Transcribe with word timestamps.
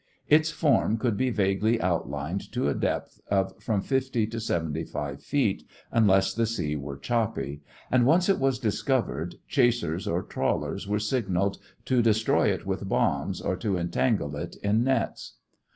Its 0.29 0.49
form 0.49 0.97
could 0.97 1.15
be 1.15 1.29
vaguely 1.29 1.79
outlined 1.79 2.51
to 2.51 2.67
a 2.67 2.73
depth 2.73 3.21
of 3.27 3.53
from 3.61 3.81
fifty 3.81 4.25
to 4.25 4.39
seventy 4.39 4.83
five 4.83 5.21
feet, 5.21 5.61
unless 5.91 6.33
the 6.33 6.47
sea 6.47 6.75
were 6.75 6.97
choppy, 6.97 7.61
and 7.91 8.03
once 8.07 8.27
it 8.27 8.39
was 8.39 8.57
discovered, 8.57 9.35
chasers 9.47 10.07
or 10.07 10.23
trawlers 10.23 10.87
were 10.87 10.97
signaled 10.97 11.59
to 11.85 12.01
destroy 12.01 12.51
it 12.51 12.65
with 12.65 12.89
bombs 12.89 13.41
or 13.41 13.55
to 13.55 13.77
entangle 13.77 14.35
it 14.35 14.55
in 14.63 14.83
nets. 14.83 15.37